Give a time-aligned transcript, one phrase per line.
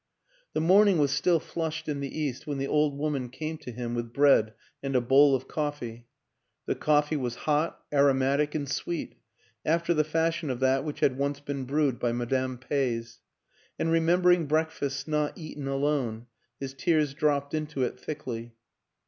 [0.53, 3.93] The morning was still flushed in the east when the old woman came to him
[3.93, 6.07] with bread and a bowl of coffee;
[6.65, 9.13] the coffee was hot, aromatic and sweet,
[9.63, 13.19] after the fashion of that which had once been brewed by Madame Pcys
[13.77, 16.25] and, remember ing breakfasts not eaten alone,
[16.59, 18.55] his tears dropped Into it thickly.